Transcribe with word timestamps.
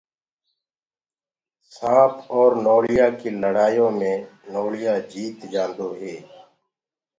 سآنٚپ 1.73 2.13
اور 2.35 2.51
نوݪِيآ 2.65 3.07
ڪيٚ 3.19 3.39
لڙآيو 3.41 3.87
مي 3.99 4.13
نوݪِيآ 4.53 4.93
جيت 5.11 5.37
جانٚدو 5.51 5.89
هي 5.99 6.15